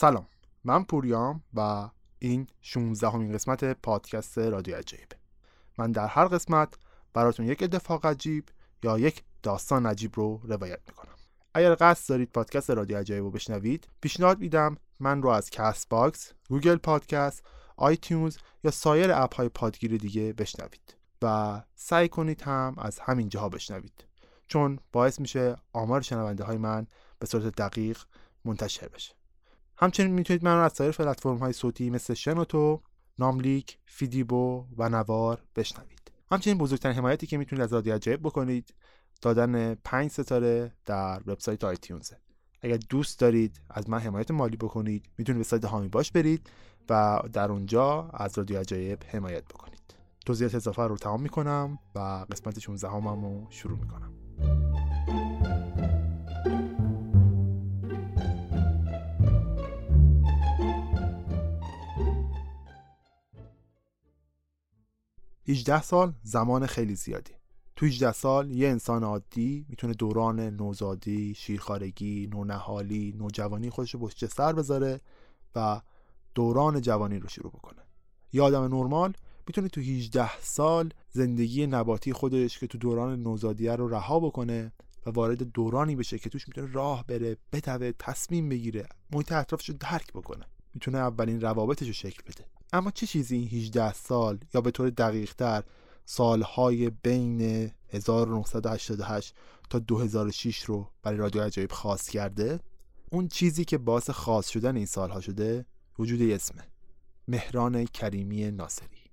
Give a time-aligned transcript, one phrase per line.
[0.00, 0.26] سلام
[0.64, 5.08] من پوریام و این 16 همین قسمت پادکست رادیو عجایب.
[5.78, 6.74] من در هر قسمت
[7.14, 8.44] براتون یک اتفاق عجیب
[8.82, 11.14] یا یک داستان عجیب رو روایت می‌کنم.
[11.54, 16.32] اگر قصد دارید پادکست رادیو عجایب رو بشنوید پیشنهاد میدم من رو از کست باکس،
[16.48, 17.42] گوگل پادکست،
[17.76, 23.48] آیتیونز یا سایر اپ های پادگیر دیگه بشنوید و سعی کنید هم از همین جاها
[23.48, 24.04] بشنوید.
[24.48, 26.86] چون باعث میشه آمار شنونده های من
[27.18, 27.98] به صورت دقیق
[28.44, 29.19] منتشر بشه.
[29.80, 32.82] همچنین می‌تونید من رو از سایر پلتفرم های صوتی مثل شنوتو،
[33.18, 36.12] ناملیک، فیدیبو و نوار بشنوید.
[36.30, 38.74] همچنین بزرگترین حمایتی که می‌تونید از رادیو عجایب بکنید
[39.22, 42.12] دادن 5 ستاره در وبسایت آیتیونز.
[42.62, 46.50] اگر دوست دارید از من حمایت مالی بکنید می‌تونید به سایت هامی باش برید
[46.88, 49.94] و در اونجا از رادیو عجایب حمایت بکنید.
[50.26, 51.98] توضیحات اضافه رو تمام می‌کنم و
[52.32, 54.12] قسمت 16 همم رو شروع می‌کنم.
[65.50, 67.32] 18 سال زمان خیلی زیادی
[67.76, 74.26] تو 18 سال یه انسان عادی می‌تونه دوران نوزادی، شیرخارگی، نونهالی، نوجوانی خودش رو پشت
[74.26, 75.00] سر بذاره
[75.54, 75.80] و
[76.34, 77.82] دوران جوانی رو شروع بکنه.
[78.32, 79.12] یه آدم نرمال
[79.46, 84.72] می‌تونه تو 18 سال زندگی نباتی خودش که تو دوران نوزادیه رو رها بکنه
[85.06, 89.76] و وارد دورانی بشه که توش می‌تونه راه بره، بتوه، تصمیم بگیره، محیط اطرافش رو
[89.80, 90.44] درک بکنه.
[90.74, 92.44] می‌تونه اولین روابطش رو شکل بده.
[92.72, 95.64] اما چه چیزی این 18 سال یا به طور دقیق تر
[96.04, 99.34] سالهای بین 1988
[99.70, 102.60] تا 2006 رو برای رادیو عجایب خاص کرده؟
[103.10, 105.66] اون چیزی که باعث خاص شدن این سالها شده
[105.98, 106.62] وجود اسمه
[107.28, 109.10] مهران کریمی ناصری.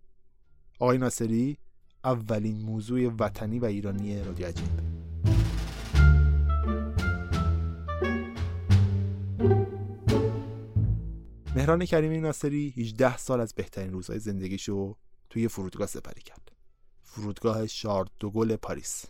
[0.80, 1.58] آقای ناصری
[2.04, 4.98] اولین موضوع وطنی و ایرانی رادیو عجایب.
[11.68, 14.96] مهران کریمی ناصری 18 سال از بهترین روزهای زندگیشو
[15.30, 16.52] توی فرودگاه سپری کرد.
[17.04, 19.06] فرودگاه شارد دوگل پاریس.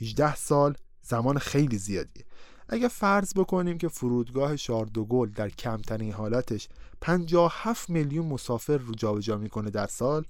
[0.00, 2.24] 18 سال زمان خیلی زیادیه.
[2.68, 6.68] اگه فرض بکنیم که فرودگاه شاردوگل در کمترین حالتش
[7.00, 10.24] 57 میلیون مسافر رو جابجا می‌کنه در سال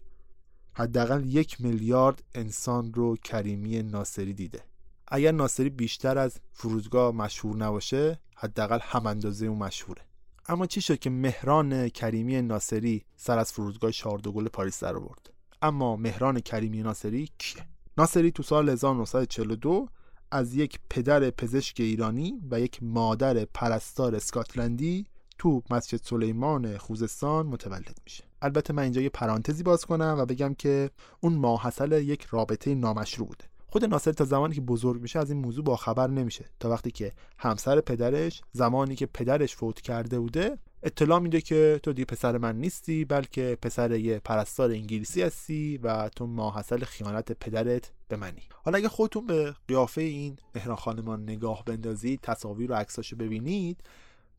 [0.73, 4.63] حداقل یک میلیارد انسان رو کریمی ناصری دیده.
[5.09, 10.08] اگر ناصری بیشتر از فرودگاه مشهور نباشه حداقل هم اندازه اون مشهوره.
[10.51, 15.31] اما چی شد که مهران کریمی ناصری سر از فرودگاه شاردوگل پاریس در آورد؟
[15.63, 17.67] اما مهران کریمی ناصری کیه؟
[17.99, 19.89] ناصری تو سال 1942
[20.31, 25.07] از یک پدر پزشک ایرانی و یک مادر پرستار اسکاتلندی
[25.39, 28.25] تو مسجد سلیمان خوزستان متولد میشه.
[28.43, 30.91] البته من اینجا یه پرانتزی باز کنم و بگم که
[31.21, 33.45] اون ماحصل یک رابطه نامشروع بوده.
[33.71, 36.45] خود ناصر تا زمانی که بزرگ میشه از این موضوع با خبر نمیشه.
[36.61, 41.93] تا وقتی که همسر پدرش زمانی که پدرش فوت کرده بوده اطلاع میده که تو
[41.93, 47.93] دیگه پسر من نیستی بلکه پسر یه پرستار انگلیسی هستی و تو ماحصل خیانت پدرت
[48.09, 48.43] به منی.
[48.65, 53.81] حالا اگه خودتون به قیافه این مهران خانمان نگاه بندازید تصاویر و عکساشو ببینید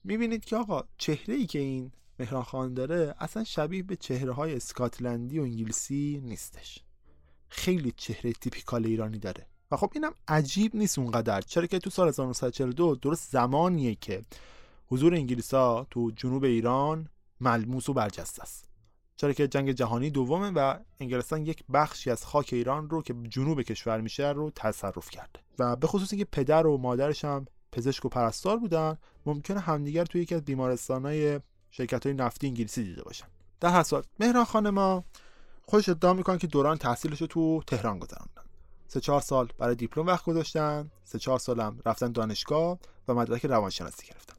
[0.04, 4.56] می‌بینید که آقا چهره ای که این مهران خان داره اصلا شبیه به چهره های
[4.56, 6.84] اسکاتلندی و انگلیسی نیستش.
[7.50, 9.46] خیلی چهره تیپیکال ایرانی داره.
[9.72, 11.42] و خب اینم عجیب نیست اونقدر.
[11.42, 14.24] چرا که تو سال 1942 درست زمانیه که
[14.88, 17.10] حضور انگلیسا تو جنوب ایران
[17.40, 18.70] ملموس و برجسته است.
[19.16, 23.62] چرا که جنگ جهانی دومه و انگلستان یک بخشی از خاک ایران رو که جنوب
[23.62, 25.40] کشور میشه رو تصرف کرده.
[25.60, 30.22] و به خصوص اینکه پدر و مادرش هم پزشک و پرستار بودن ممکنه همدیگر توی
[30.22, 31.40] یکی از بیمارستانهای
[31.72, 33.28] شرکت های نفتی انگلیسی دیده باشن.
[33.60, 35.04] در صورت مهران خان ما
[35.70, 38.42] خودش ادعا می‌کنه که دوران تحصیلش رو تو تهران گذروندن.
[38.88, 44.08] سه چهار سال برای دیپلم وقت گذاشتن سه چهار سالم رفتن دانشگاه و مدرک روانشناسی
[44.08, 44.36] گرفتن.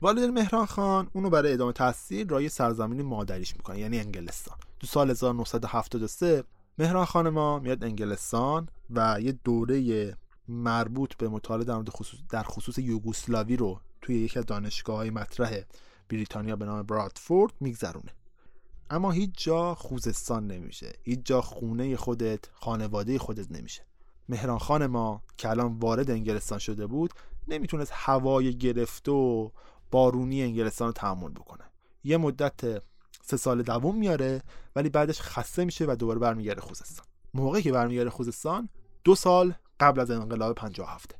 [0.00, 4.56] والد مهران خان اونو برای ادامه تحصیل رای سرزمین مادریش می‌کنه یعنی انگلستان.
[4.80, 6.44] تو سال 1973
[6.78, 10.16] مهران خان ما میاد انگلستان و یه دوره
[10.48, 15.60] مربوط به مطالعه در خصوص در خصوص یوگسلاوی رو توی یکی از دانشگاه های مطرح
[16.08, 18.12] بریتانیا به نام برادفورد میگذرونه.
[18.92, 20.92] اما هیچ جا خوزستان نمیشه.
[21.02, 23.86] هیچ جا خونه خودت خانواده خودت نمیشه.
[24.28, 27.10] مهران خان ما که الان وارد انگلستان شده بود
[27.48, 29.50] نمی‌تونست هوای گرفته و
[29.90, 31.64] بارونی انگلستان رو تحمل بکنه.
[32.04, 32.82] یه مدت
[33.22, 34.42] سه سال دوم میاره
[34.76, 37.06] ولی بعدش خسته میشه و دوباره برمیگرده خوزستان.
[37.34, 38.68] موقعی که برمیگرده خوزستان
[39.04, 41.14] دو سال قبل از انقلاب 57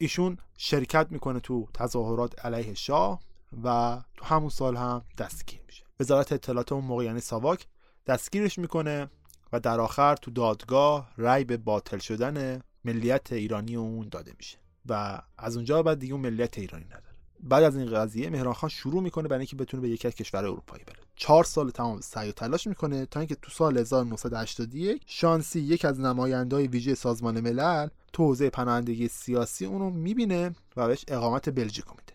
[0.00, 3.20] ایشون شرکت می‌کنه تو تظاهرات علیه شاه
[3.64, 5.84] و تو همون سال هم دستگیر میشه.
[6.00, 7.66] وزارت اطلاعات اون موقع یعنی ساواک
[8.06, 9.10] دستگیرش می‌کنه
[9.52, 14.58] و در آخر تو دادگاه رأی به باطل شدن ملیت ایرانی اون داده میشه.
[14.86, 17.09] و از اونجا بعد دیگه اون ملیت ایرانی نداره.
[17.42, 20.44] بعد از این قضیه مهران خان شروع می‌کنه برای اینکه بتونه به یکی از کشور
[20.44, 20.96] اروپایی بره.
[21.16, 26.00] چهار سال تمام سعی و تلاش می‌کنه تا اینکه تو سال 1981 شانسی یک از
[26.00, 32.12] نمایندهای ویژه سازمان ملل تو حوزه پناهندگی سیاسی اونو می‌بینه و بهش اقامت بلژیک میده.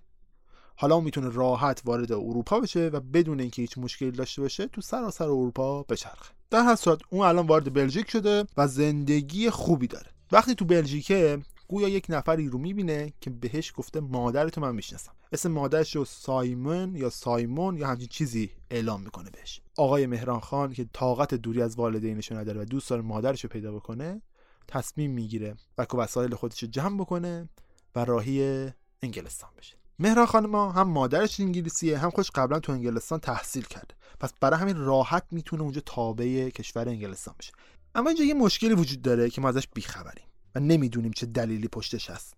[0.76, 4.82] حالا اون می‌تونه راحت وارد اروپا بشه و بدون اینکه هیچ مشکلی داشته باشه تو
[4.82, 6.34] سراسر اروپا بچرخه.
[6.50, 10.08] در هر صورت اون الان وارد بلژیک شده و زندگی خوبی داره.
[10.32, 15.12] وقتی تو بلژیکه گویا یک نفری رو می‌بینه که بهش گفته مادرتو من می‌شناسم.
[15.32, 19.62] اسم مادرش رو سایمون یا سایمون یا همچین چیزی اعلام می‌کنه بهش.
[19.78, 23.72] آقای مهران خان که طاقت دوری از والدینش نداره و دوست داره مادرش رو پیدا
[23.72, 24.22] بکنه
[24.68, 27.50] تصمیم می‌گیره و که وسایل خودش رو جمع بکنه
[27.96, 28.70] و راهی
[29.02, 29.76] انگلستان بشه.
[30.00, 33.96] مهران ما هم مادرش انگلیسیه هم خودش قبلا تو انگلستان تحصیل کرده.
[34.20, 37.54] پس برای همین راحت می‌تونه اونجا تابع کشور انگلستان بشه.
[37.96, 40.26] اما اینجا یه مشکلی وجود داره که ما ازش بیخبریم.
[40.56, 42.36] و نمی‌دونیم چه دلیلی پشتش هست.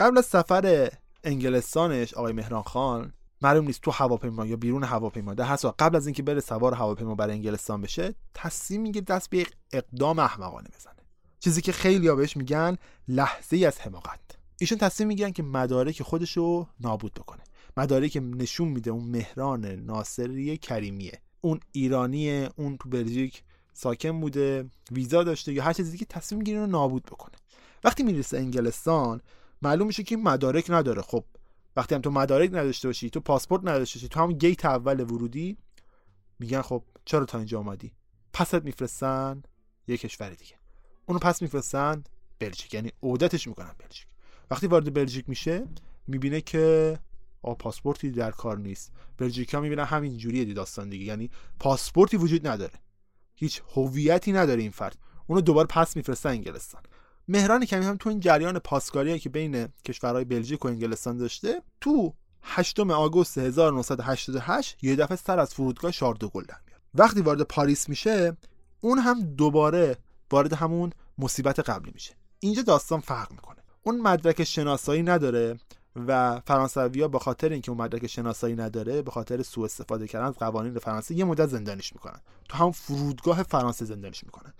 [0.00, 0.90] قبل از سفر
[1.24, 6.06] انگلستانش آقای مهران خان معلوم نیست تو هواپیما یا بیرون هواپیما در هر قبل از
[6.06, 10.94] اینکه بره سوار هواپیما برای انگلستان بشه تصمیم می‌گیره دست به یک اقدام احمقانه بزنه.
[11.40, 12.76] چیزی که خیلی بهش میگن
[13.08, 14.20] لحظه از حماقت.
[14.60, 17.42] ایشون تصمیم می‌گیرن که مدارک خودش رو نابود بکنه.
[17.76, 21.20] مدارکی که نشون میده اون مهران ناصری کریمیه.
[21.40, 23.42] اون ایرانیه اون تو بلژیک
[23.74, 27.36] ساکن بوده ویزا داشته یا هر چیزی که تصمیم می‌گیره رو نابود بکنه.
[27.84, 29.20] وقتی می‌رسه انگلستان
[29.62, 31.02] معلوم میشه که مدارک نداره.
[31.02, 31.24] خب
[31.76, 35.56] وقتی هم تو مدارک نداشته باشی تو پاسپورت نداشته باشی تو همون گیت اول ورودی
[36.38, 37.92] میگن خب چرا تا اینجا اومدی؟
[38.32, 39.42] پست میفرستن
[39.88, 40.54] یه کشور دیگه.
[41.06, 42.04] اونو پس میفرستن
[42.38, 42.74] بلژیک.
[42.74, 44.06] یعنی عودتش می‌کنن بلژیک.
[44.50, 45.66] وقتی وارد بلژیک میشه
[46.06, 46.98] می‌بینه که
[47.42, 48.92] آ پاسپورتی در کار نیست.
[49.18, 51.04] بلژیکا می‌بینن همین جوریه داستان دیگه.
[51.04, 51.30] یعنی
[51.60, 52.74] پاسپورتی وجود نداره.
[53.34, 54.98] هیچ هویتی نداره این فرد.
[55.26, 56.82] اونو دوباره پس میفرستن انگلستان.
[57.28, 62.14] مهران کمی هم تو این جریان پاسکاری که بین کشورهای بلژیک و انگلستان داشته تو
[62.42, 66.80] 8 آگوست 1988 یه دفعه سر از فرودگاه شاردوگل در میاد.
[66.94, 68.36] وقتی وارد پاریس میشه
[68.80, 69.96] اون هم دوباره
[70.30, 72.14] وارد همون مصیبت قبلی میشه.
[72.40, 73.62] اینجا داستان فرق می‌کنه.
[73.82, 75.58] اون مدرک شناسایی نداره
[75.96, 80.34] و فرانسویا به خاطر اینکه اون مدرک شناسایی نداره به خاطر سوء استفاده کردن از
[80.34, 82.20] قوانین فرانسه یه مدت زندانیش می‌کنن.
[82.48, 84.52] تو هم فرودگاه فرانسه زندانیش می‌کنن.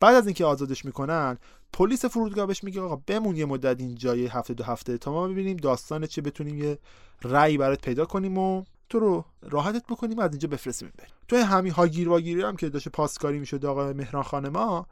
[0.00, 1.38] بعد از اینکه آزادش می‌کنن
[1.72, 5.28] پلیس فرودگاه بهش میگه آقا بمون یه مدت اینجا یه هفته دو هفته تا ما
[5.28, 6.78] ببینیم داستان چه بتونیم یه
[7.22, 11.72] رأی برات پیدا کنیم و تو رو راحتت بکنیم از اینجا بفرستیم بریم تو همین
[11.72, 14.86] هاگیر واگیری هم که داشته پاسکاری می‌شد آقا مهران خانما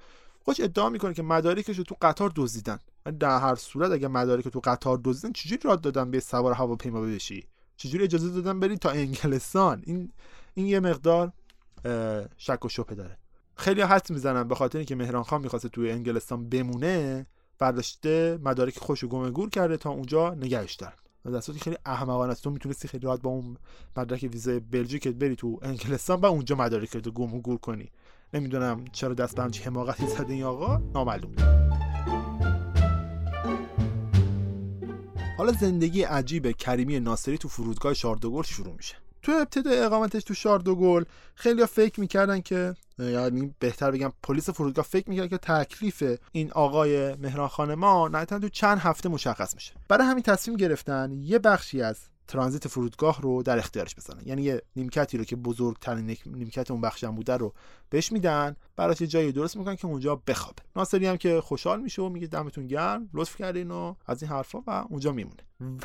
[0.45, 2.79] خودش ادعا می‌کنه که مدارکش رو تو قطار دزدیدن.
[3.21, 7.47] در هر صورت اگه مدارک تو قطار دزدیدن چجوری راد دادن به سوار هواپیما بشی؟
[7.77, 10.13] چجوری اجازه دادن بری تا انگلستان؟ این
[10.55, 11.33] این یه مقدار
[12.37, 13.19] شک و شبهه داره.
[13.57, 17.27] خیلی حد می‌زنن به خاطر اینکه مهران خان می‌خواسته توی انگلستان بمونه
[17.59, 20.95] برداشته مدارک خوش گم گور کرده تا اونجا نگهش دارن.
[21.25, 22.45] در صورتی خیلی احمقانه است.
[22.45, 23.57] تو می‌تونستی خیلی راحت با اون
[23.97, 27.91] مدرک ویزای بلژیک بری تو انگلستان و اونجا مدارک رو گم و گور کنی.
[28.35, 31.33] نمی‌دونم چرا دست به حماقتی زده این آقا؟ نامعلوم.
[35.39, 38.95] حالا زندگی عجیب کریمی ناصری تو فرودگاه شاردوگل شروع میشه.
[39.23, 41.05] تو ابتدای اقامتش تو شاردوگل
[41.35, 42.75] خیلی فکر می‌کردن که
[43.11, 48.39] یعنی بهتر بگم پلیس فرودگاه فکر می‌کرد که تکلیف این آقای مهران خان ما نهایتا
[48.39, 49.73] تو چند هفته مشخص میشه.
[49.89, 54.62] برای همین تصمیم گرفتن یه بخشی از ترانزیت فرودگاه رو در اختیارش بزنن یعنی یه
[54.76, 57.55] نیمکتی رو که بزرگترین نیمکت اون بخش هم بوده رو
[57.91, 58.57] بهش میدن.
[58.76, 60.62] براش یه جایی درست می‌کنن که اونجا بخوابه.
[60.76, 64.62] ناصری هم که خوشحال میشه و میگه دمتون گرم لطف کردین و از این حرفا
[64.67, 65.43] و اونجا میمونه.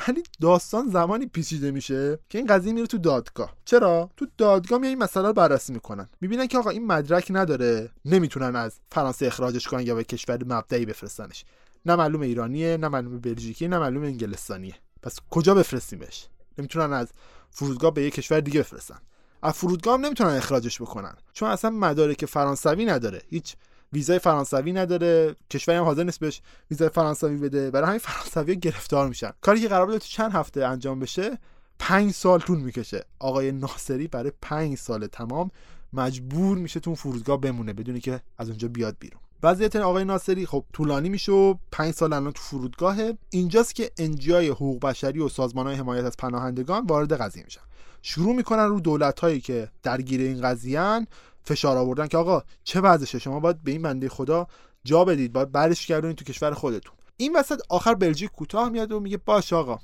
[0.08, 3.56] ولی داستان زمانی پیچیده میشه که این قضیه میره تو دادگاه.
[3.64, 6.08] چرا؟ تو دادگاه میای این مسئله رو بررسی می‌کنن.
[6.20, 7.90] می‌بینن که آقا این مدرک نداره.
[8.04, 11.44] نمی‌تونن از فرانسه اخراجش کنن یا به کشور مبدعی بفرستنش.
[11.86, 14.74] نه معلوم ایرانیه نه معلوم بلژیکی نه معلوم انگلستانیه.
[15.02, 16.26] پس کجا بفرستیمش؟
[16.58, 17.08] نمی‌تونن از
[17.50, 18.98] فرودگاه به یک کشور دیگه بفرستن.
[19.42, 21.14] از فرودگاه هم نمی‌تونن اخراجش بکنن.
[21.32, 23.22] چون اصلا مدارک فرانسوی نداره.
[23.28, 23.56] هیچ
[23.92, 25.36] ویزای فرانسوی نداره.
[25.50, 26.40] کشوری هم حاضر نیست بهش
[26.70, 27.70] ویزای فرانسوی بده.
[27.70, 29.30] برای همین فرانسوی گرفتار میشن.
[29.40, 31.38] کاری که قرار بود تو چند هفته انجام بشه
[31.78, 33.04] پنج سال طول می‌کشه.
[33.18, 35.50] آقای ناصری برای پنج سال تمام
[35.92, 39.20] مجبور میشه تو فرودگاه بمونه بدونی که از اونجا بیاد بیرون.
[39.42, 43.18] وضعیت آقای ناصری خب طولانی میشه و 5 سال الان تو فرودگاهه.
[43.30, 47.60] اینجاست که انجای حقوق بشری و سازمان های حمایت از پناهندگان وارد قضیه میشن.
[48.02, 51.06] شروع می‌کنن رو دولت هایی که درگیر این قضیه
[51.44, 54.46] فشار آوردن که آقا چه وضعشه شما باید به این بنده خدا
[54.84, 55.32] جا بدید.
[55.32, 56.94] باید برش گردونید تو کشور خودتون.
[57.16, 59.78] این وسط آخر بلژیک کوتاه میاد و میگه باش آقا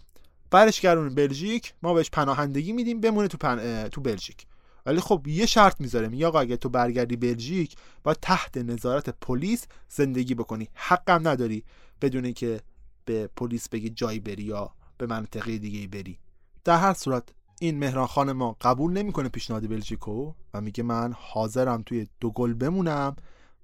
[0.51, 3.89] برش گردون بلژیک ما بهش پناهندگی میدیم بمونه تو پن...
[3.89, 4.47] تو بلژیک.
[4.87, 6.09] ولی خب یه شرط می‌ذاره.
[6.09, 10.69] میگه آقا اگه تو برگردی بلژیک باید تحت نظارت پلیس زندگی بکنی.
[10.75, 11.65] حقم نداری
[12.01, 12.61] بدون که
[13.05, 16.19] به پلیس بگی جایی بری یا به منطقه دیگه بری.
[16.65, 17.29] در هر صورت
[17.61, 22.55] این مهران خان ما قبول نمی‌کنه پیشنهاد بلژیکو و میگه من حاضرم توی دو گل
[22.55, 23.17] بمونم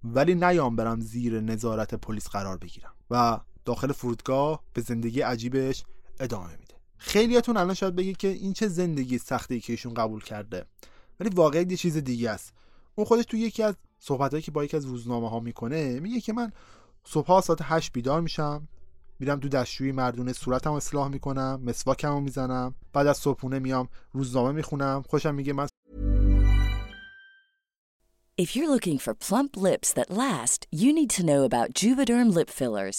[0.04, 2.94] ولی نیام برم زیر نظارت پلیس قرار بگیرم.
[3.10, 5.84] و داخل فرودگاه به زندگی عجیبش
[6.20, 6.74] ادامه میده.
[6.98, 10.64] خیلیاتون الان شاید بگید که این چه زندگی سختی که ایشون قبول کرده.
[11.20, 12.52] ولی واقعا یه چیز دیگه است
[12.94, 16.32] اون خودش تو یکی از صحبتهایی که با یکی از روزنامه ها می‌کنه میگه که
[16.32, 16.52] من
[17.04, 18.68] صبح ساعت 8 بیدار میشم
[19.18, 25.04] میرم تو دستشویی مردونه صورتم اصلاح می‌کنم مسواکمو می‌زنم بعد از صبحونه میام روزنامه می‌خونم
[25.08, 25.66] خوشم میگه من
[28.40, 32.48] If you're looking for plump lips that last, you need to know about Juvederm lip
[32.48, 32.98] fillers.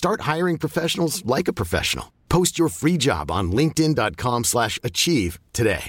[0.00, 2.06] Start hiring professionals like a professional.
[2.34, 5.84] Post your free job on linkedin.com/achieve today.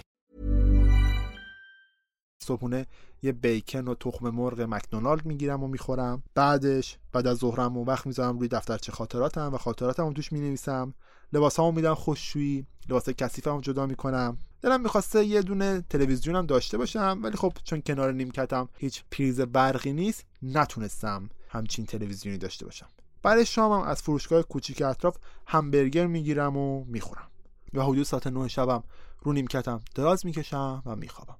[2.43, 2.85] صبحونه
[3.21, 6.23] یه بیکن و تخم مرغ مکدونالد می‌گیرم و می‌خورم.
[6.35, 10.93] بعدش بعد از ظهرم و وقت می‌ذارم روی دفترچه خاطراتم و خاطراتم توش می‌نویسم.
[11.33, 14.37] لباسامو میدم خوششویی لباس کثیفمو جدا می‌کنم.
[14.61, 19.93] دلم می‌خواسته یه دونه تلویزیونم داشته باشم ولی خب چون کنار نیمکتم هیچ پریز برقی
[19.93, 22.87] نیست نتونستم همچین تلویزیونی داشته باشم.
[23.25, 25.17] برای شامم از فروشگاه کوچیک اطراف
[25.47, 27.27] همبرگر می‌گیرم و می‌خورم.
[27.73, 28.83] و حدود ساعت 9 شبم
[29.21, 31.37] رو نیمکتم دراز می‌کشم و میخوابم.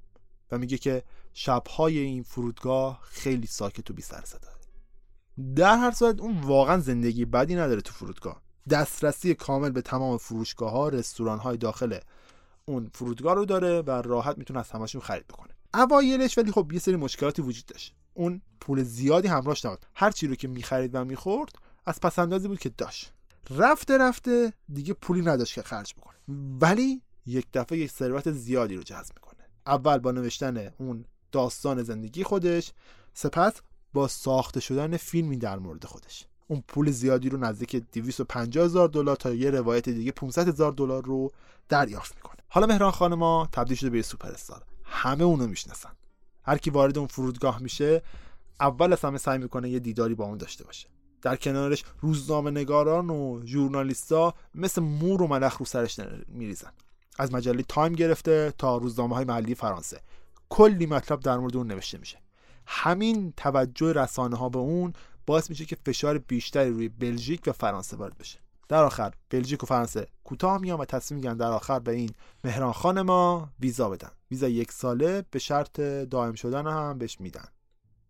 [0.52, 4.24] و میگه که شبهای این فرودگاه خیلی ساکت و بی سر
[5.56, 8.42] در هر صورت اون واقعا زندگی بدی نداره تو فرودگاه.
[8.70, 12.00] دسترسی کامل به تمام فروشگاه ها رستوران های داخل
[12.66, 15.54] اون فرودگاه رو داره و راحت می‌تونه از همشون خرید بکنه.
[15.74, 17.96] اوایلش ولی خب یه سری مشکلاتی وجود داشت.
[18.14, 19.86] اون پول زیادی همراهش نبود.
[19.96, 21.52] هر چی رو که می‌خرید و می‌خورد
[21.86, 23.14] از پسندازی بود که داشت.
[23.50, 26.16] رفته رفته دیگه پولی نداشت که خرج بکنه.
[26.62, 29.50] ولی یک دفعه یک ثروت زیادی رو جذب می‌کنه.
[29.68, 32.72] اول با نوشتن اون داستان زندگی خودش
[33.14, 33.54] سپس
[33.94, 36.26] با ساخته شدن فیلمی در مورد خودش.
[36.48, 41.04] اون پول زیادی رو نزدیک 250 هزار دلار تا یه روایت دیگه 500 هزار دلار
[41.06, 41.32] رو
[41.70, 42.38] دریافت می‌کنه.
[42.48, 45.92] حالا مهران خان ما تبدیل شده به سوپر استار همه اونو می‌شناسن.
[46.44, 48.02] هر کی وارد اون فرودگاه میشه
[48.60, 50.88] اول از همه سعی می‌کنه یه دیداری با اون داشته باشه.
[51.26, 56.72] در کنارش روزنامه نگاران و ژورنالیستا مثل مور و ملخ رو سرش میریزن.
[57.20, 60.02] از مجله تایم گرفته تا روزنامه های محلی فرانسه.
[60.50, 62.18] کلی مطلب در مورد اون نوشته میشه.
[62.68, 64.94] همین توجه رسانه ها به اون
[65.26, 68.40] باعث میشه که فشار بیشتری روی بلژیک و فرانسه وارد بشه.
[68.68, 72.10] در آخر بلژیک و فرانسه کوتاه میان و تصمیم می‌گیرن در آخر به این
[72.44, 74.12] مهران خان ما ویزا بدن.
[74.32, 77.48] ویزا یک ساله به شرط دائم شدن هم بهش میدن.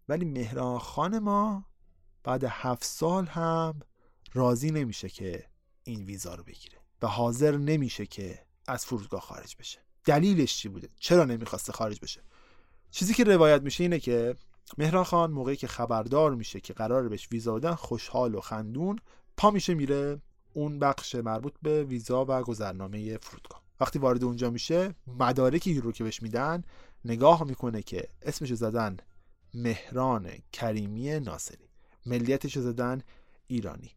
[0.09, 1.63] ولی مهران خان ما
[2.25, 3.79] بعد هفت سال هم
[4.33, 5.45] راضی نمیشه که
[5.83, 9.79] این ویزا رو بگیره و حاضر نمیشه که از فرودگاه خارج بشه.
[10.05, 12.21] دلیلش چی بوده؟ چرا نمی‌خواسته خارج بشه؟
[12.91, 14.35] چیزی که روایت میشه اینه که
[14.77, 18.99] مهران خان موقعی که خبردار میشه که قرار بهش ویزا بدن خوشحال و خندون
[19.37, 20.21] پا میشه میره
[20.53, 23.61] اون بخش مربوط به ویزا و گذرنامه فرودگاه.
[23.79, 26.63] وقتی وارد اونجا میشه مدارکی رو که بهش میدن
[27.05, 28.97] نگاه می‌کنه که اسمش زدن
[29.53, 31.69] مهران کریمی ناصری.
[32.05, 33.01] ملیتش زدن
[33.47, 33.91] ایرانی.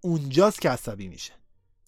[0.00, 1.32] اونجاست که عصبی میشه.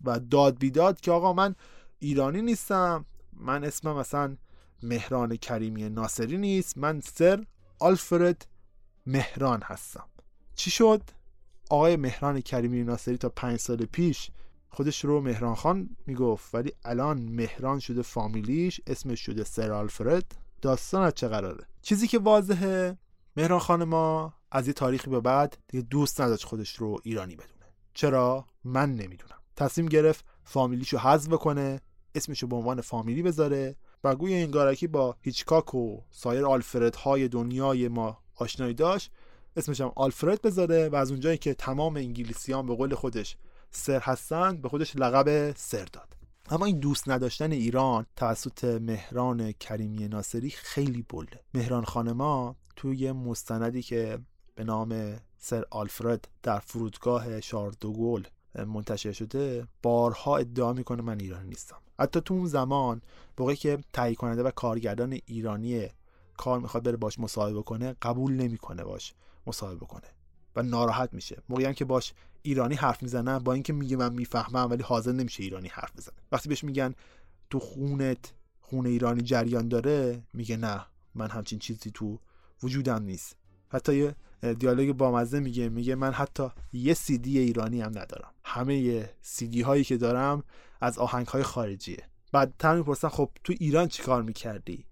[0.04, 1.54] و داد بیداد که آقا من
[1.98, 4.36] ایرانی نیستم من اسمم مثلا
[4.82, 7.44] مهران کریمی ناصری نیست من سر
[7.78, 8.46] آلفرد
[9.06, 10.08] مهران هستم.
[10.54, 11.02] چی شد؟
[11.70, 14.30] آقای مهران کریمی ناصری تا پنج سال پیش
[14.68, 20.34] خودش رو مهران خان می‌گفت ولی الان مهران شده فامیلیش اسمش شده سر آلفرد.
[20.62, 22.98] داستان از چه قراره؟ چیزی که واضحه
[23.36, 27.66] مهران خان ما از یه تاریخی به بعد دیگه دوست نداشت خودش رو ایرانی بدونه.
[27.94, 29.38] چرا؟ من نمی‌دونم.
[29.56, 31.80] تصمیم گرفت فامیلیشو حذف کنه
[32.14, 37.88] اسمشو به عنوان فامیلی بذاره و گوی انگارکی با هیچکاک و سایر آلفرد های دنیای
[37.88, 39.10] ما آشنایی داشت
[39.56, 43.36] اسمش هم آلفرد بذاره و از اونجایی که تمام انگلیسیان به قول خودش
[43.70, 46.16] سر هستن به خودش لقب سر داد.
[46.50, 51.40] اما این دوست نداشتن ایران توسط مهران کریمی ناصری خیلی بله.
[51.54, 54.18] مهران خانما توی مستندی که
[54.54, 61.76] به نام سر آلفرد در فرودگاه شاردوگل منتشر شده بارها ادعا می‌کنه من ایرانی نیستم.
[62.00, 63.02] حتی تو اون زمان
[63.38, 65.88] موقعی که تهیه کننده و کارگردان ایرانی
[66.36, 69.14] کار می‌خواد بره باش مصاحبه کنه قبول نمی‌کنه باش
[69.46, 70.08] مصاحبه کنه
[70.56, 71.42] و ناراحت میشه.
[71.48, 72.12] موقعی هم که باش
[72.42, 76.14] ایرانی حرف می‌زنن با اینکه میگه من می‌فهمم ولی حاضر نمیشه ایرانی حرف بزنه.
[76.32, 76.94] وقتی بهش میگن
[77.50, 82.18] تو خونت خون ایرانی جریان داره میگه نه من همچین چیزی تو
[82.62, 83.36] وجودم نیست.
[83.74, 84.14] حتی یه
[84.54, 88.30] دیالوگ بامزه میگه میگه من حتی یه سیدی ایرانی هم ندارم.
[88.44, 90.42] همه سیدی هایی که دارم
[90.80, 92.08] از آهنگ های خارجیه.
[92.32, 94.86] بعد می‌پرسن خب تو ایران چیکار می‌کردی؟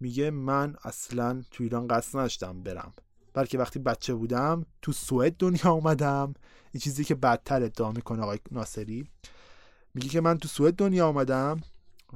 [0.00, 2.92] میگه من اصلا تو ایران قصد نداشتم برم.
[3.34, 6.34] بلکه وقتی بچه بودم تو سوئد دنیا اومدم.
[6.72, 9.08] این چیزی که بدتر ادعا می‌کنه آقای ناصری.
[9.94, 11.60] میگه که من تو سوئد دنیا آمدم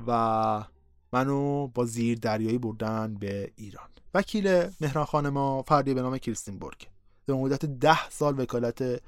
[0.07, 0.65] و
[1.13, 3.89] منو با زیر دریایی بردن به ایران.
[4.17, 6.87] وکیل مهران ما فردی به نام کریستینبورگ
[7.27, 9.03] به مدت ده سال وکالت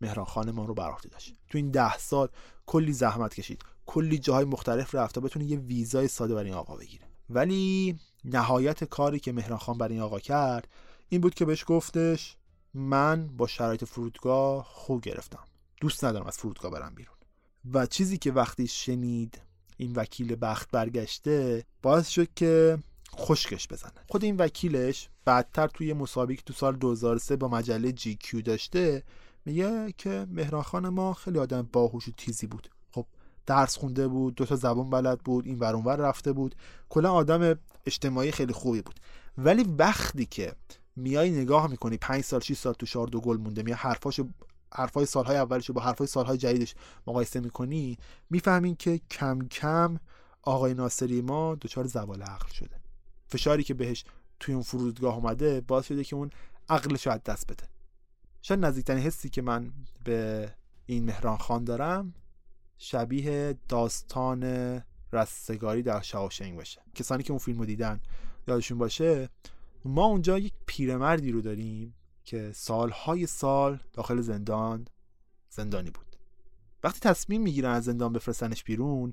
[0.00, 1.34] مهران خان ما رو بر داشت.
[1.50, 2.28] تو این ده سال
[2.66, 3.62] کلی زحمت کشید.
[3.86, 7.06] کلی جاهای مختلف رفت تا بتونه یه ویزای ساده برای این آقا بگیره.
[7.30, 10.68] ولی نهایت کاری که مهران خان برای این آقا کرد
[11.08, 12.36] این بود که بهش گفتش
[12.74, 15.44] من با شرایط فرودگاه خوب گرفتم.
[15.80, 17.14] دوست ندارم از فرودگاه برم بیرون.
[17.72, 19.40] و چیزی که وقتی شنید
[19.76, 22.78] این وکیل بخت برگشته باعث شد که
[23.16, 23.92] خشکش بزنه.
[24.08, 29.02] خود این وکیلش بعدتر توی مسابقه تو سال 2003 با مجله جی کیو داشته
[29.44, 32.68] میگه که مهران خان ما خیلی آدم باهوش و تیزی بود.
[32.90, 33.06] خب
[33.46, 36.54] درس خونده بود دو تا زبان بلد بود این ور رفته بود.
[36.88, 39.00] کلا آدم اجتماعی خیلی خوبی بود.
[39.38, 40.52] ولی وقتی که
[40.96, 44.28] میای نگاه می‌کنی پنج سال 6 سال تو شار دو گل مونده میای حرفاشو
[44.74, 46.74] حرفای سالهای اولش با حرفای سالهای جدیدش
[47.06, 47.98] مقایسه می‌کنی
[48.30, 49.96] می‌فهمین که کم کم
[50.42, 52.80] آقای ناصری ما دچار زوال عقل شده.
[53.28, 54.04] فشاری که بهش
[54.40, 56.30] توی اون فرودگاه اومده باعث شده که اون
[56.68, 57.68] عقلش رو از دست بده.
[58.42, 59.72] شاید نزدیکترین حسی که من
[60.04, 60.50] به
[60.86, 62.14] این مهران خان دارم
[62.78, 64.42] شبیه داستان
[65.12, 66.82] رستگاری در شاوشنگ باشه.
[66.94, 68.00] کسانی که اون فیلم رو دیدن
[68.48, 69.28] یادشون باشه
[69.84, 74.88] ما اونجا یک پیرمردی رو داریم که سالهای سال داخل زندان
[75.50, 76.16] زندانی بود.
[76.84, 79.12] وقتی تصمیم می‌گیرن از زندان بفرستنش بیرون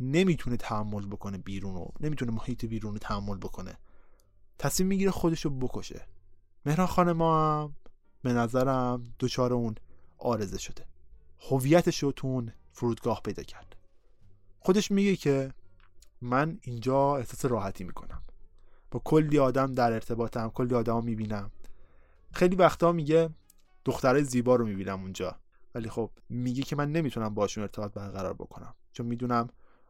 [0.00, 1.92] نمی‌تونه تحمل بکنه بیرون رو.
[2.00, 3.78] نمی‌تونه محیط بیرون رو تحمل بکنه.
[4.58, 6.06] تصمیم می‌گیره خودش رو بکشه.
[6.66, 7.76] مهران خان ما هم
[8.22, 9.74] به نظرم دوچار اون
[10.18, 10.86] آرزه شده.
[11.50, 13.76] هویتش رو تو اون فرودگاه پیدا کرد.
[14.60, 15.52] خودش میگه که
[16.20, 18.22] من اینجا احساس راحتی می‌کنم.
[18.90, 21.50] با کلی آدم در ارتباطم کلی آدم می‌بینم.
[22.32, 23.30] خیلی وقتا میگه
[23.84, 25.36] دخترای زیبا رو می‌بینم اونجا.
[25.74, 28.74] ولی خب میگه که من نمی‌تونم باشون ارتباط برقرار بکنم.
[28.92, 29.48] چون می‌دونم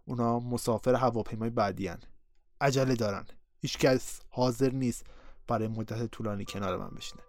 [0.09, 2.01] اونا مسافر هواپیمای بعدی هن.
[2.61, 3.27] عجله دارن.
[3.59, 5.07] هیچکس حاضر نیست
[5.49, 7.23] برای مدت طولانی کنار من بشینه.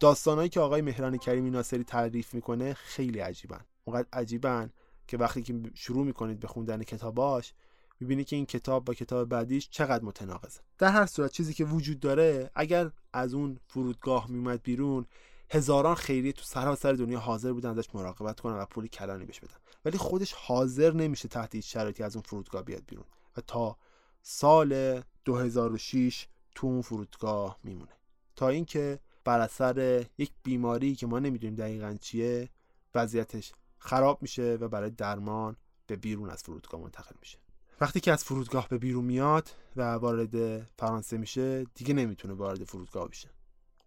[0.00, 3.64] داستانهایی که آقای مهران کریمی ناصری تعریف می‌کنه خیلی عجیبن.
[3.84, 4.72] اونقدر عجیبن
[5.06, 7.54] که وقتی که شروع می‌کنید به خوندن کتاباش
[8.00, 10.60] می‌بینی که این کتاب با کتاب بعدیش چقدر متناقضه.
[10.78, 15.06] در هر صورت چیزی که وجود داره اگر از اون فرودگاه میومد بیرون
[15.50, 19.54] هزاران خیریه تو سراسر دنیا حاضر بودن ازش مراقبت کنن و پول کلانی بهش بدن.
[19.84, 23.04] ولی خودش حاضر نمیشه تحت هیچ شرایطی از اون فرودگاه بیاد بیرون
[23.36, 23.76] و تا
[24.22, 27.92] سال 2006 تو اون فرودگاه میمونه.
[28.36, 32.48] تا اینکه بر اثر یک بیماری که ما نمی‌دونیم دقیقا چیه
[32.94, 35.56] وضعیتش خراب میشه و برای درمان
[35.86, 37.38] به بیرون از فرودگاه منتقل میشه.
[37.80, 43.08] وقتی که از فرودگاه به بیرون میاد و وارد فرانسه میشه دیگه نمی‌تونه وارد فرودگاه
[43.08, 43.28] بشه.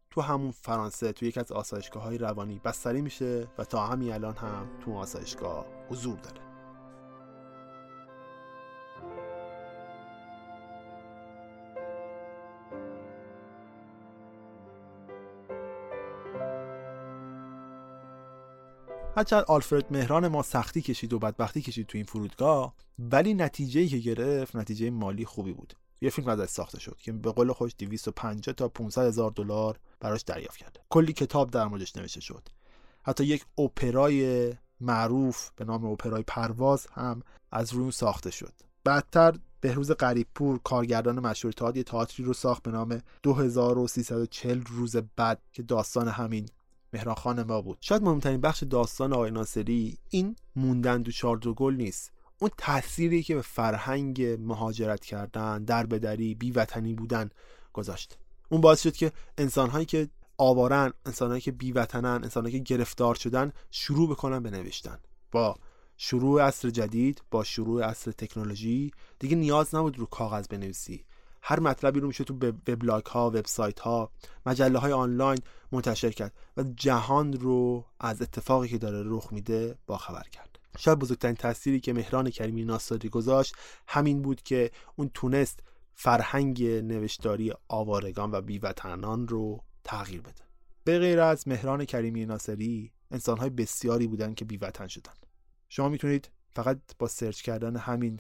[0.10, 4.36] تو همون فرانسه تو یکی از آسایشگاه های روانی بستری میشه و تا همین الان
[4.36, 6.49] هم تو آسایشگاه حضور داره.
[19.20, 23.98] هرچند آلفرد مهران ما سختی کشید و بدبختی کشید تو این فرودگاه ولی نتیجه که
[23.98, 25.74] گرفت نتیجه مالی خوبی بود.
[26.02, 30.22] یه فیلم ازش ساخته شد که به قول خوش 250 تا 500 هزار دلار براش
[30.22, 30.80] دریافت کرد.
[30.90, 32.50] کلی کتاب در موردش نوشته شد.
[33.04, 38.54] حتی یک اپرای معروف به نام اپرای پرواز هم از روی ساخته شد.
[38.84, 45.42] بعدتر بهروز قریبپور کارگردان مشهور تئاتر یه تئاتری رو ساخت به نام 2340 روز بعد
[45.52, 46.50] که داستان همین
[46.94, 47.78] مهران خان ما بود.
[47.82, 52.12] شاید مهمترین بخش داستان آقای ناصری این موندن دو چارد گل نیست.
[52.40, 57.30] اون تأثیری که به فرهنگ مهاجرت کردن در بدری بیوطنی بودن
[57.74, 58.18] گذاشت.
[58.50, 64.10] اون باعث شد که انسانهایی که آوارن انسانهایی که بیوطنن انسانهایی که گرفتار شدن شروع
[64.10, 65.00] بکنن به نوشتن.
[65.32, 65.56] با
[65.98, 71.06] شروع عصر جدید با شروع عصر تکنولوژی دیگه نیاز نبود رو کاغذ بنویسی.
[71.42, 72.34] هر مطلبی رو میشه تو
[72.68, 74.12] وبلاگ ها وبسایت ها
[74.46, 75.40] مجله های آنلاین
[75.72, 80.60] منتشر کرد و جهان رو از اتفاقی که داره رخ میده با خبر کرد.
[80.78, 83.56] شاید بزرگترین تأثیری که مهران کریمی ناصری گذاشت
[83.88, 85.60] همین بود که اون تونست
[85.94, 90.44] فرهنگ نوشتاری آوارگان و بیوطنان رو تغییر بده.
[90.84, 95.14] به غیر از مهران کریمی ناصری انسانهای بسیاری بودن که بیوطن شدن.
[95.70, 98.20] شما می‌تونید فقط با سرچ کردن همین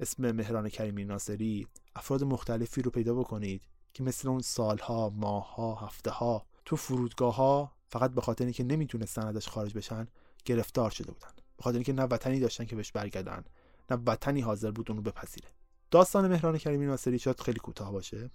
[0.00, 6.10] اسم مهران کریمی ناصری افراد مختلفی رو پیدا بکنید که مثل اون سالها، ماهها، هفته
[6.10, 10.08] ها تو فرودگاه ها فقط به خاطر اینکه نمی‌تونستن ازش خارج بشن
[10.44, 11.28] گرفتار شده بودن.
[11.56, 13.44] به خاطر اینکه نه وطنی داشتن که بهش برگردن
[13.90, 15.48] نه وطنی حاضر بود اونو بپذیره.
[15.90, 18.30] داستان مهران کریمی ناصری شاید خیلی کوتاه باشه.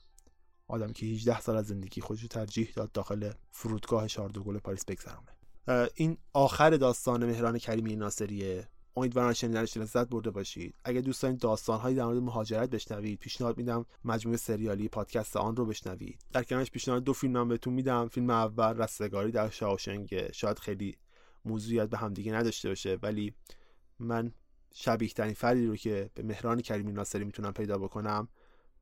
[0.67, 5.31] آدمی که 18 سال از زندگی خودش ترجیح داد داخل فرودگاه شاردوگل پاریس بگذرونه.
[5.95, 8.67] این آخر داستان مهران کریمی ناصریه.
[8.95, 10.75] امیدوارم شنیدنش لذت برده باشید.
[10.83, 15.65] اگر دوست دارید داستانهایی در مورد مهاجرت بشنوید پیشنهاد میدم مجموعه سریالی پادکست آن رو
[15.65, 16.19] بشنوید.
[16.31, 18.07] در کنارش پیشنهاد دو فیلم هم بهتون میدم.
[18.07, 20.31] فیلم اول رستگاری در شاوشنگ.
[20.31, 20.97] شاید خیلی
[21.45, 23.33] موضوعیت به همدیگه نداشته باشه ولی
[23.99, 24.31] من
[24.73, 28.27] شبیه ترین فردی رو که به مهران کریمی ناصری می‌تونم پیدا بکنم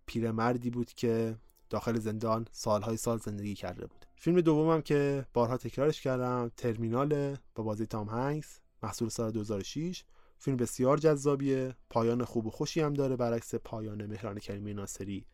[0.05, 1.37] پیرمردی بود که
[1.69, 4.05] داخل زندان سالهای سال زندگی کرده بود.
[4.15, 8.59] فیلم دومم که بارها تکرارش کردم ترمینال با بازی تام هنگس.
[8.83, 10.03] محصول سال 2006
[10.37, 11.75] فیلم بسیار جذابیه.
[11.89, 15.25] پایان خوب و خوشی هم داره برعکس پایان مهران کریمی ناصری.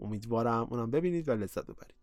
[0.00, 1.94] امیدوارم اونم ببینید و لذت ببرید.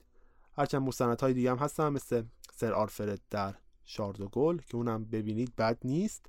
[0.57, 5.55] هرچند های دیگه هم هستن مثل سر آرفرد در شارد و گل که اونم ببینید
[5.55, 6.25] بد نیست.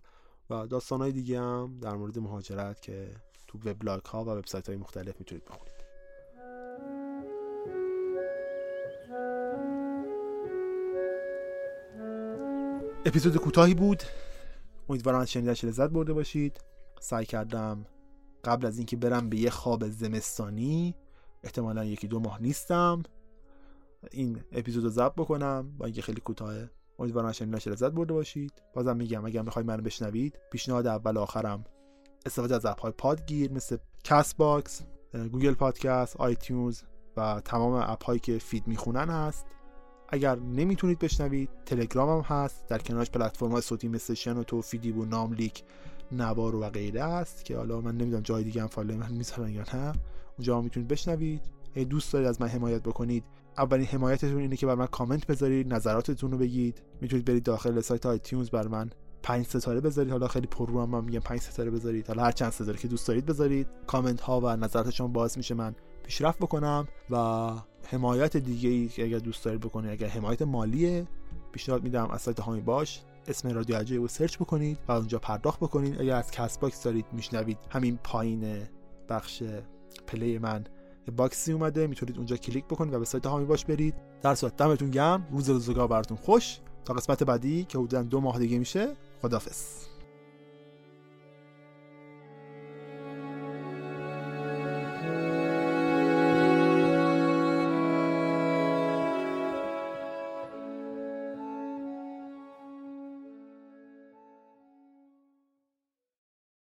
[0.50, 3.10] و داستانهای دیگه هم در مورد مهاجرت که
[3.46, 5.76] تو وبلاگ ها و وبسایت های مختلف می‌تونید بخونید.
[13.06, 14.02] اپیزود کوتاهی بود.
[14.88, 16.60] امیدوارم از شنیدنش لذت برده باشید.
[17.00, 17.86] سعی کردم
[18.44, 20.94] قبل از اینکه برم به یه خواب زمستانی
[21.42, 23.02] احتمالا یکی دو ماه نیستم
[24.10, 28.52] این اپیزود رو ضبط بکنم با اینکه خیلی کوتاهه امیدوارم از شنیدنش لذت برده باشید.
[28.74, 31.64] بازم میگم اگر می‌خواید منو بشنوید پیشنهاد اول آخرم
[32.26, 34.82] استفاده از اپ های پادگیر مثل Castbox
[35.32, 36.82] Google Podcast iTunes
[37.16, 39.46] و تمام اپ هایی که feed می‌خونن هست.
[40.08, 45.62] اگر نمی‌تونید بشنوید تلگرام هم هست در کنارش پلتفرم صوتی مثل شنوتو فیدیبو ناملیک
[46.12, 49.64] نوار و غیره است که حالا من نمی‌دونم جای دیگه هم فایل من می‌ذارن یا
[49.74, 49.92] نه.
[50.38, 51.40] اونجا هم می‌تونید بشنوید.
[51.74, 53.24] اگه دوست دارید از من حمایت بکنید
[53.58, 56.82] اولین حمایتتون اینه که برا من کامنت بذارید نظراتتون رو بگید.
[57.00, 58.90] می‌تونید برید داخل سایت iTunes برا من
[59.22, 60.12] پنج ستاره بذارید.
[60.12, 62.08] حالا خیلی پر رو هم من میگم 5 ستاره بذارید.
[62.08, 63.66] حالا هر چند ستاره که دوست دارید بذارید.
[63.86, 67.16] کامنت ها و نظرات شما باعث میشه من پیشرفت بکنم و
[67.88, 71.06] حمایت دیگه ای که اگر دوست دارید بکنید اگر حمایت مالیه
[71.52, 73.00] پیشنهاد میدم از سایت حامی باش.
[73.28, 76.00] اسم رادیو عجایب رو search بکنید و اونجا پرداخت بکنید.
[76.00, 78.58] اگر از Castbox دارید میشنوید همین پایین
[79.08, 79.42] بخش
[80.06, 80.64] play من
[81.16, 81.86] box ی اومده.
[81.86, 83.94] می‌تونید اونجا کلیک بکنید و به سایت حامی باش برید.
[84.22, 85.26] در صورت دمتون گرم.
[85.30, 86.58] روز روزگار براتون خوش.
[86.84, 88.92] تا قسمت بعدی که حدودا دو ماه دیگه میشه.
[89.22, 89.86] خدافظ